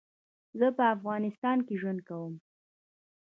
[0.59, 2.33] زه په افغانستان کي ژوند کوم